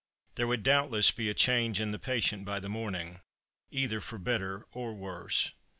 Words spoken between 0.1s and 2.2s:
There would doubtless be a change in the